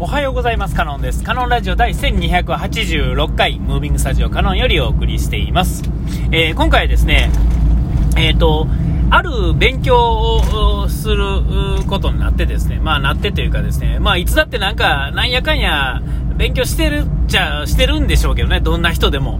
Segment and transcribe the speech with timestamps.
[0.00, 0.74] おはようございます。
[0.74, 1.22] カノンです。
[1.22, 5.84] カノンラジオ第1286回、ムービングスタジオカノンよりお送りしています。
[6.32, 7.30] えー、今回ですね、
[8.16, 8.66] えっ、ー、と、
[9.10, 16.02] ある勉強をすることになってですね、まあなってというかですね、まあいつだってなんか、なんやかんや、
[16.36, 19.38] 勉強してるっちゃしてるんでしょうけどね、どんな人でも。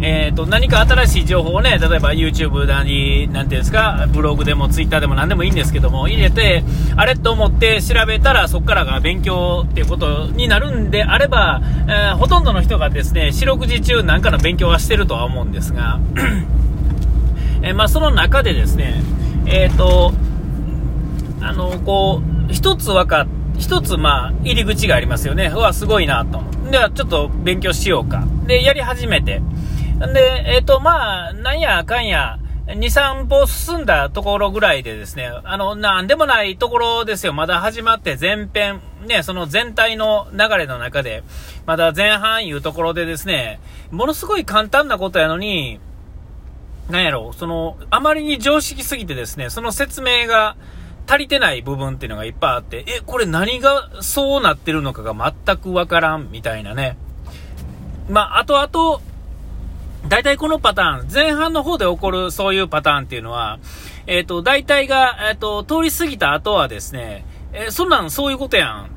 [0.00, 6.62] えーと、何か新しい情報をね、例えば YouTube なり、なんていうんですか、ブログでも Twitter でも何でもいいんですけども、入れて、
[6.96, 15.98] あれと思って調べたら、そこからが勉強っていうことになるんであれば、えー、ほとんどの人がですね、四六時中なんかの勉強はしてるとは思うんですが、
[17.62, 19.02] えー、まあ、その中でですね、
[19.46, 20.12] えっ、ー、と、
[21.40, 23.26] あの、こう、一つ分かっ
[23.58, 25.50] 一つ、まあ、入り口がありますよね。
[25.52, 26.70] うわ、すごいなと思って。
[26.70, 28.24] では、ちょっと勉強しようか。
[28.46, 29.42] で、やり始めて。
[30.06, 37.32] で、えっ、ー、と、まあ、なんやかんや、2、3歩進んだところぐらいでですね、あの、なんでもないところですよ。
[37.32, 41.24] まだ始まって前編、ね、その全体の流れの中で、
[41.66, 43.58] まだ前半いうところでですね、
[43.90, 45.80] ものすごい簡単なことやのに、
[46.90, 50.56] なんやろ、その、あまりに常識すぎてですね、その説明が
[51.06, 56.98] 足りてない部分っていうのがいっぱいあって、え、これ何がそうなってるのかが全くわからん、みたいなね。
[58.10, 59.00] まあ、あとあと、
[60.06, 63.58] 大体このパターン、前半の方で起こるそういうパターンっていうのは、
[64.06, 68.90] えっ、ー、と、大体が、えっ、ー、と、通り過ぎた後はですね、えそんなんそういうことやん。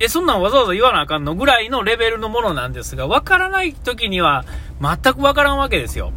[0.00, 4.44] え、そんなんわざわざ言わなあかんのぐらいのレベルのものなんですが、わからない時には
[4.80, 6.12] 全くわからんわけですよ。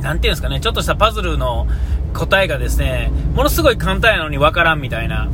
[0.00, 1.66] なんていうんですかね、ちょっとしたパズルの
[2.14, 5.28] 答えがですね、ものすごい簡単やのにわからんみたいな、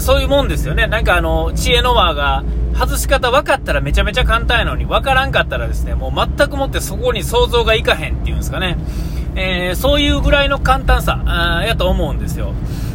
[0.00, 0.86] そういうもんですよね。
[0.86, 8.78] なんかあの、知恵の輪が、外し方分かったらめちゃめちゃ簡単やのに分からんかったらですね、もう全くもってそこに想像がいかへんっていうんですかね。
[9.34, 12.52] えー、そういうぐらいの簡単さやと思うんですよ。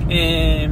[0.10, 0.70] え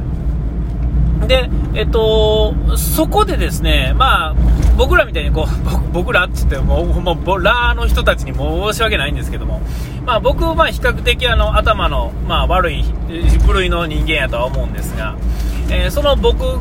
[1.20, 4.34] ー、で、えっと、そこでですね、まあ、
[4.76, 9.60] 僕らみたいにこう、僕らって言っても、もう、ラーの人たちに申し訳ないんですけども、
[10.06, 12.84] まあ僕、まあ比較的あの、頭の、まあ悪い
[13.46, 15.16] 部類の人間やとは思うんですが、
[15.70, 16.58] えー、その僕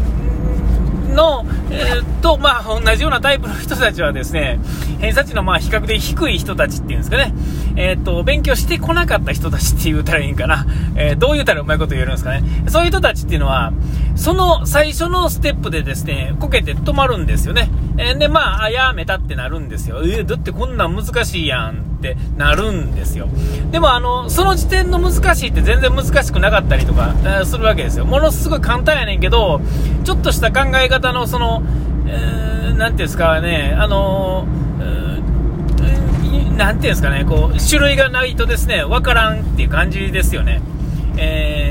[1.11, 4.59] の、えー、と、まあ、同じようなタイプの人たちはですね、
[4.99, 7.33] 偏差値のまあ比較的低い人たちっていうんですかね、
[7.75, 10.65] えっ、ー、と、勉強してこなかった人たちって言うたらいいんかな、
[10.95, 13.73] えー、どう言うたらうまいこと言えるんですかね、そういう人たちっていうのは、
[14.15, 17.69] その最初のステップでですね、こけて止まるんですよね。
[17.97, 20.01] えー、で、まあ、やめたってなるんですよ。
[20.03, 23.27] えー、だってこんなん難しいやんってなるんですよ。
[23.71, 28.05] でも、あの、その時点の難しいって全然難しくなかったりとか、えー、するわけですよ。
[28.05, 29.61] ものすごい簡単やねんけど、
[30.03, 31.63] ちょっとした考え方のその、
[32.07, 34.61] えー、なんていうんですかね、あのー、
[36.57, 40.61] なんていうんですかね、こう、種類がないとですね、わからんっていう感じですよね。
[41.17, 41.70] え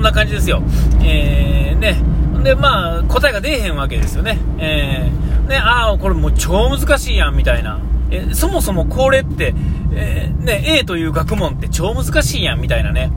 [0.00, 0.62] そんな感じですよ。
[1.04, 2.02] えー、ね。
[2.42, 4.38] で、まあ、答えが出えへんわけですよね。
[4.58, 7.78] えー、ね、ああ、これもう超難しいやん、みたいな。
[8.10, 9.54] え、そもそもこれって、
[9.92, 13.12] えー、ね、A という学問って超難しいやん、みたいなね。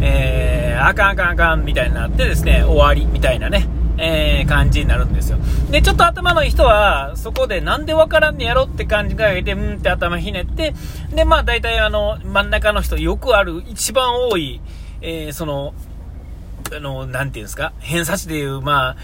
[0.00, 3.66] えー、あかんあかんあかん、みたいになってですね、終わり、みたいなね。
[4.00, 5.38] えー、感じになるんですよ。
[5.72, 10.72] で、ちょっと頭のいい人は、そこでなんでわからんねやろって感じがけて、うんって頭ひねって、
[11.12, 14.60] で、まあ大体あの、真ん中の人、よくある、一番多い、
[15.00, 15.74] えー、その、
[16.74, 18.96] あの、なんていうんですか、偏差値でいう、まあ、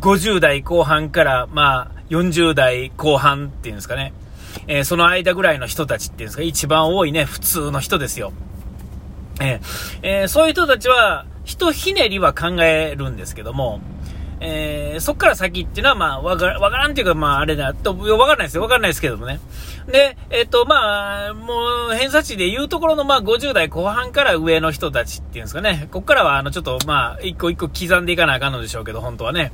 [0.00, 4.12] 50代後半から、まあ、40代後半っていうんですかね。
[4.66, 8.32] えー、その間ぐらいの人たちっていうんですか、一番多いね、普通の人ですよ。
[9.40, 9.60] えー、
[10.02, 13.80] えー、そういう人たちは、ひとひねりは考えるんですけども、
[14.40, 18.62] えー、そっから先っていうのは、まあ、わからわからんっていうか、まあ、あれだと、わからないですよ。
[18.62, 19.40] わからないですけどもね。
[19.86, 25.88] で、えっ、と、まあ、もう、偏差値で言うところの、まあ、50代後半から上の人たちっていうんですかね。
[25.92, 29.52] こっからは、あの、ちょっと、まあ、一個一個刻んでいかなあかんのでしょうけど、本当はね。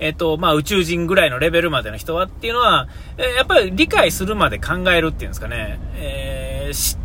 [0.00, 2.88] えっ、と、まあ、宇宙人ぐらいのレベルまでの人はっていうのは、
[3.18, 5.78] えー、やっぱり理解するまで考えるっていうんですかね。
[5.94, 6.50] えー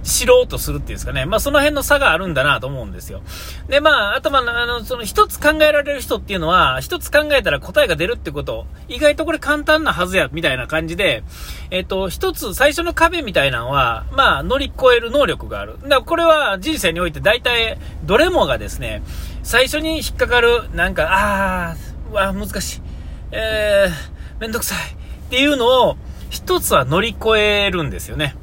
[0.04, 1.26] 知ろうとするっていうんですかね。
[1.26, 3.22] まあ、その辺の差があるんだなと思うんですよ。
[3.68, 11.24] で、まあ、頭の、ああの、その一つ考えられる人っていうのは、一つ考えたら答えが出るってこと、意外とこれ簡単なはずや、みたいな感じで、
[11.72, 15.78] えっ、と、一つ最初の壁みたいなのは、まあ、乗り越える能力がある。
[15.84, 19.02] だからこれは人生において大体、どれもがですね、
[19.44, 22.85] 最初に引っかかる、なんか、あー、うわ、難しい。
[23.32, 24.78] えー、めんどくさい。
[24.78, 25.98] っていうのを、
[26.30, 28.36] 一つは乗り越えるんですよね。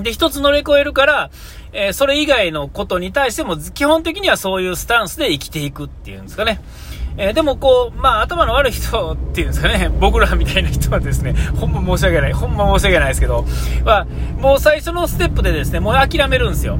[0.00, 1.30] で、一つ乗り越えるから、
[1.72, 6.60] えー、それ以外のことに対しても、基本的にはそういうスタンスで生きていくっていうんですかね。
[7.16, 13.44] えー、でもこう、まあ頭の悪い人っていうんですかね、 僕らみたいな人はですね、 ほんま申し訳ない、ほんま申し訳ないですけど、
[13.84, 14.06] は、
[14.38, 16.78] もう最初のステップでですね、もう諦めるんですよ。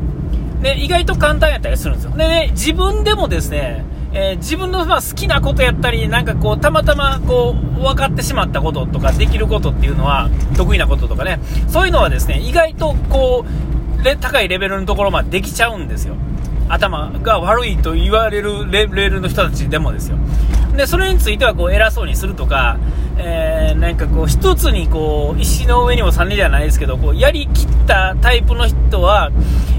[0.62, 2.16] で、意外と簡単やったりするんですよ。
[2.16, 16.16] でね、自分でもですね、えー、自分のま好きなことやったり、なんかこう、たまたまこう、分かってしまったこととか、できることっていうのは、得意なこととかね、そういうのはですね、意外とこう、高いレベルのところまでできちゃうんですよ。
[16.68, 20.16] 頭が悪いと言われるレールの人たちでもですよ。
[20.76, 22.78] で、それについてはこう偉そうにするとか、
[23.18, 29.30] えー、なんかこう一つにこう石の上にも種じゃないですけどこうやりきったタイプの人は、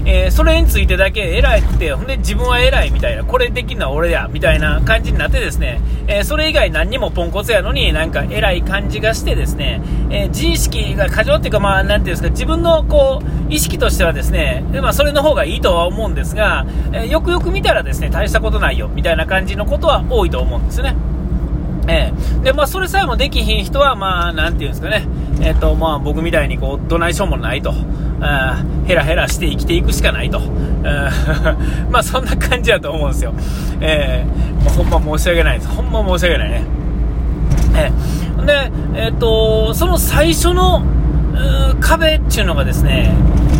[0.06, 21.13] えー、それについてだけ偉いってほんで自分は偉いみたいなこれできるのは俺やみたいな感じになってですね、えー、それ以外何にもポンコツやのになんか偉い感じがしてですね、え自意識が過剰っていうかまあなんていうんですか自分のこう意識としてはですねで、まあ、それの方がいいとは思うんですが、えよくよく見たらですね大したことないよみたいな感じのことは多いと思うんですね。
[21.86, 25.06] えー、で、まあ、それさえもできひん人は、まあ、なんていうんですかね、
[25.40, 27.72] えっ、ー、と、まあ、僕みたいに、こう、どないしょうもないと、
[28.20, 30.40] あヘラヘラして生きていくしかないと、
[31.90, 33.34] まあ、そんな感じだと思うんですよ。
[33.80, 35.68] えー、ほんま申し訳ないです。
[35.68, 36.64] ほんま申し訳ないね。
[37.76, 40.82] えー、で、えっ、ー、と、その最初の、
[41.80, 43.12] 壁っていうのがですね、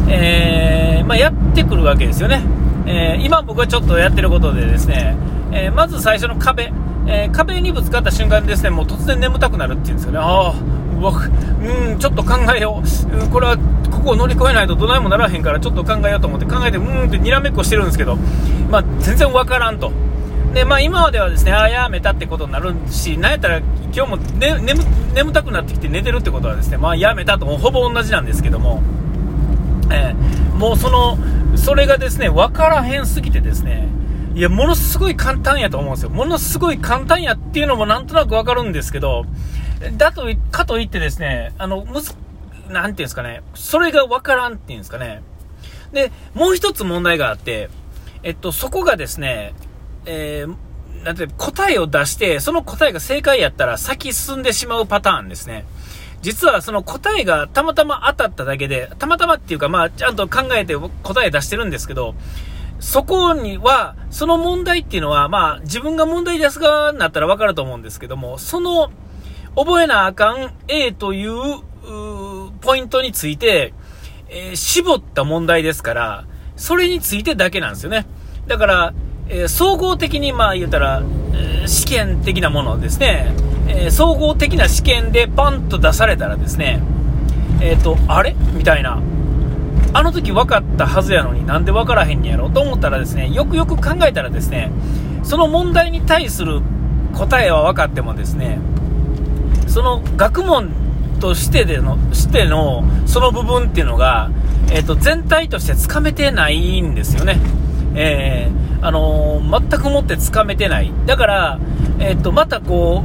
[0.09, 2.41] えー、まあ、やってくるわけですよね。
[2.87, 5.17] え今僕がちょっとやってることでですね、
[5.53, 6.71] えまず最初の壁、
[7.07, 10.19] えー、壁にぶつかった瞬間にですね、もう突然眠たくなるっていうんですよね。
[10.19, 10.55] ああ、
[10.99, 13.29] うわ、うん、ちょっと考えよう。
[13.31, 13.59] これは、
[13.91, 18.17] ここを乗り越えないとどないもならへんから、ちょっと考えようと思って考えて、うーんってにらめっこしてるんですけど、
[18.71, 19.93] まあ、全然わからんと。
[20.55, 23.59] で、まあ、今まではですね、ああ、やめたってことになるし、なんやったら、
[23.93, 24.81] 今日も、ね、眠
[25.15, 28.83] 眠たくなってきて寝てるってことはですね、まあ、やめたともほぼ同じなんですけども、
[29.91, 31.19] えー、もうその、
[31.57, 33.89] それがですね、わからへんすぎてですね、
[34.35, 36.11] いや、ものすごい簡単やと思うんですよ。
[36.11, 39.27] ものすごい簡単やっていうのもなんとなくわかるんですけど、
[39.97, 42.15] だと、かといってですね、あの、むず、
[42.69, 45.23] なんていうんですかね、それがわからんっていうんですかね。
[45.93, 47.71] で、もう一つ問題があって、
[48.25, 49.55] えっと、そこがですね、
[50.05, 55.65] えー、なんて答えを出して、その答えが正解やったら先進んでしまうパターンですね。
[56.23, 62.15] 実はその答えがたまたま当たっただけで、たまたまっていうか、まあ、ちゃんと考えて答え出してるんですけど、
[62.85, 68.91] そこには、その問題っていうのは、まあ、自分が問題ですが、なったらわかると思うんですけども、その、
[69.57, 73.73] 覚えなあかん A という、うポイントについて、
[74.29, 76.25] えー、絞った問題ですから、
[76.57, 78.05] それについてだけなんですよね。
[78.47, 78.95] だから、
[79.29, 81.03] えー、総合的に、まあ言うたら、
[81.33, 83.33] えー、試験的なものですね、
[83.67, 86.83] え総合的な試験でパンと出されたらですね、
[87.63, 88.37] えっ、と、あれ？
[88.53, 89.01] みたいな。
[89.95, 92.51] あの時分かったはずやのになんで分からへんやろ？
[92.51, 94.73] と思ったらですね、よくよく考えたらですね、
[95.23, 96.61] その問題に対する
[97.15, 98.59] 答えは分かってもですね、
[99.69, 100.71] その学問
[101.21, 104.31] としてでの、しての、その部分っていうのが、
[104.71, 107.39] えっ、ー、と、全体としてつかめてないんですよね。
[107.95, 110.93] えー、あのー、全くもってつかめてない。
[111.07, 111.59] だから、
[112.01, 113.05] えっ、と、またこ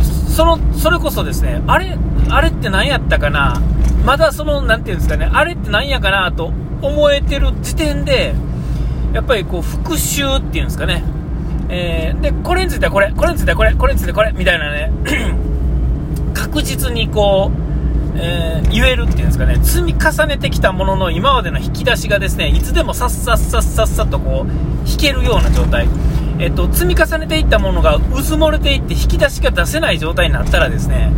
[0.00, 1.98] う、その、それこそですね、あれ、
[2.30, 3.60] あれって何やったかな？
[4.08, 6.46] まだその、なんていうんですかね、あれって何やかなと
[6.80, 8.32] 思えてる時点で、
[9.12, 11.04] やっぱりこう、復習っていうんですかね。
[11.68, 14.90] えー、で、これについてはこれ、これについてはこれ、これについてはこれ、みたいなね、
[16.32, 25.86] 確実にこう、えー、言えるっていうんですかね、積み重ねてきたものの今までの引き出しがですね、いつでもさっさっさっさっさとこう、引けるような状態。
[26.38, 31.12] えっと、積み重ねていったものが渦漏れていって引き出しが出せない状態になったらですね、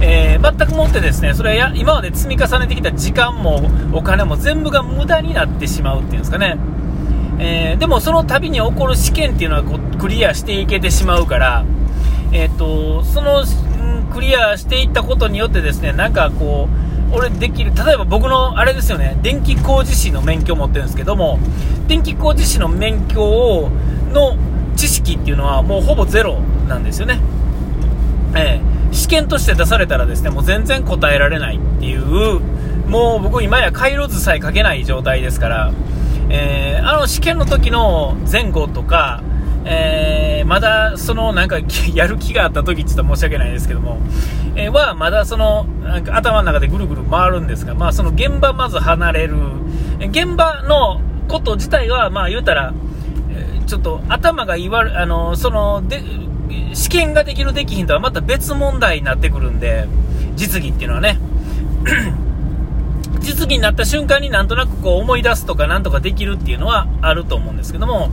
[0.00, 6.56] えー、全くもってですね、それは今まで積み重ねてきた時間もお金も全部が無駄になってしまうっていうんですかね。
[7.38, 11.64] えー、でもその度に起こる試験っていうのはこうクリアしていけてしまうから、
[12.32, 13.44] え、ー、と、その、
[14.12, 16.68] クリアしていったことによってですね、なんかこ
[17.12, 21.38] う、俺できる、例えば僕のあれですよね、電気工事士の免許を持ってるんですけども、
[21.86, 23.70] 電気工事士の免許を、
[24.12, 24.36] の
[24.76, 26.38] 知識っていうのはもうほぼゼロ
[26.68, 27.20] なんですよね。
[28.34, 32.40] えー、試験として出されたらですね、もう全然答えられないっていう、
[32.88, 35.72] もう僕今や回路図さえ書けない状態ですから、
[36.30, 39.22] えー、あの試験の時の前後とか、
[39.64, 41.58] えー、まだそのなんか
[41.94, 43.98] やる気があった時って言った申し訳ないですけども、
[44.54, 49.36] えー、はまだそのなんか頭の中でぐるぐる回るんですが、まあその現場まず離れる、
[50.00, 52.72] 現場のこと自体はまあ言うたら、
[53.66, 56.00] ちょっと頭が言わ、あの、その、で、
[56.74, 59.86] 試験ができるできひんとはまた別問題になってくるんで、
[60.36, 61.18] 実技っていうのはね。
[63.20, 68.10] 実技になった瞬間になんとなくこう思い出すとかなんとかできるっていうのはあると思うんですけども、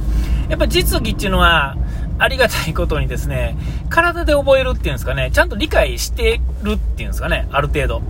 [0.49, 1.77] やっぱ実技っていうのは、
[2.19, 3.57] ありがたいことにですね、
[3.89, 8.01] 体で覚えるっていうんですかね、ちゃんと理解してるっていうんですかね、ある程度。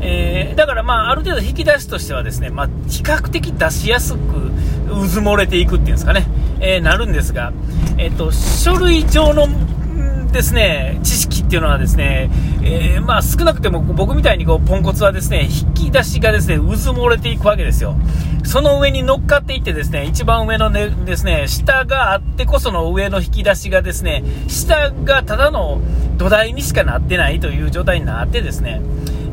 [0.00, 4.18] えー、だからまあ、ある程度引き出しとしてはですね、まあ、比較的出しやすく
[4.88, 6.26] 渦漏れていくっていうんですかね、
[6.60, 7.52] えー、なるんですが、
[7.98, 9.46] えっ、と、書類上の
[10.34, 12.28] ですね、知識っていうのはですね、
[12.60, 17.94] えー、まあ少なくても僕みたいにこうポンコツはですね、引き出しがですね、渦漏れていくわけですよ。
[18.44, 25.80] その上に乗っかっていってですね、一番上のね、ですね、下があってこその上の引き出しがですね、下がただの
[26.16, 28.80] 土台にしかなってないという状態になってですね、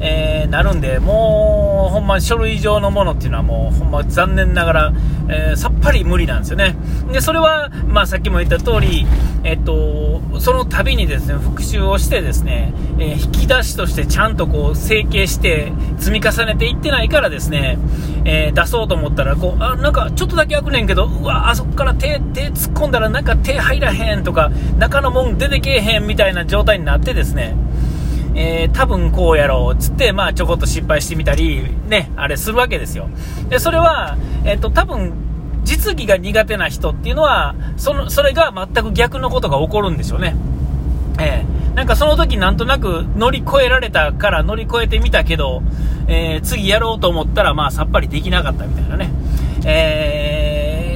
[0.03, 4.93] えー、なるんで、もう、ほんま書類上のものっていうのはもう、ほんま残念ながら、
[5.29, 6.75] えー、さっぱり無理なんですよね。
[7.11, 9.05] で、それは、まあさっきも言った通り、
[9.43, 17.77] えっと、その度にですね、復習をしてですね、えー、引き出しとしてちゃんとこう、整形して積み重ねていってないからですね、
[18.25, 27.55] え出そうと思ったら、こう、あ、なんかちょっとだけ開くねんけど、うわ、あそこから手、手突っ込んだらなんか手入らへんとか、中のもん出てけえへんみたいな状態になってですね、
[28.35, 33.09] えー、多分こうやろうっつって、まあ、ちょこっと失敗してみたり、ね、あれするわけですよ。
[33.49, 35.13] で、それは、えっ、ー、と、多分、
[35.63, 40.35] 実技が苦手な人っていうのは、その、それが全く逆のことが起こるんでしょうね。
[41.19, 45.61] えー、なんかその時なんとなく乗り越えられたから乗り越えてみたけど、
[46.07, 49.11] えー、次やろうと思ったら、まあ、さっぱりできなかったみたいなね。
[49.65, 50.20] えー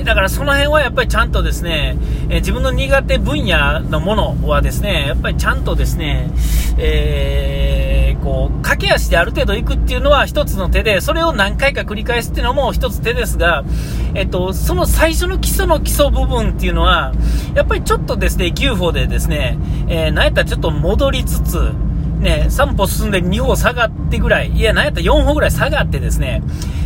[0.05, 1.97] だからその辺はやっぱりちゃんとですね、
[2.29, 6.29] え自分の苦手分野のものはですね、やっぱりちゃんとですね、
[6.77, 13.65] えー、こう、駆け足である程度行くっていうのは一つの手で、それを何回か繰り返すっていうのも一つ手ですが、
[14.13, 17.11] えっと、その最初の基礎の基礎部分っていうのは、
[17.55, 19.57] やっぱりちょっとですね、牛歩でですね、
[19.87, 21.71] えー、なんやったらちょっと戻りつつ、
[22.19, 26.43] ね、3歩進んで2歩下がってぐらい、いや、なんやったら4歩ぐらい下がってですね、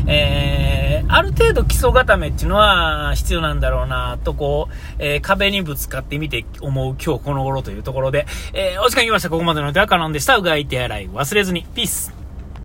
[0.08, 9.30] えー、ある程度基礎固めっていうのは必要なんだろうな、とこう、えー、壁にぶつかってみて思う今日この頃というところで、えー、お時間来ました。
[9.30, 10.38] ここまでの手はカノンでした。
[10.38, 11.66] うがい手洗い忘れずに。
[11.76, 12.29] ピース。